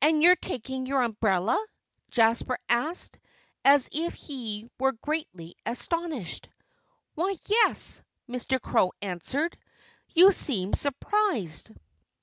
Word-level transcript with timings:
"And 0.00 0.22
you're 0.22 0.36
taking 0.36 0.86
your 0.86 1.02
umbrella?" 1.02 1.62
Jasper 2.10 2.56
asked, 2.70 3.18
as 3.62 3.90
if 3.92 4.14
he 4.14 4.70
were 4.78 4.92
greatly 4.92 5.54
astonished. 5.66 6.48
"Why 7.14 7.36
yes!" 7.46 8.00
Mr. 8.26 8.58
Crow 8.58 8.92
answered. 9.02 9.58
"You 10.14 10.32
seem 10.32 10.72
surprised." 10.72 11.72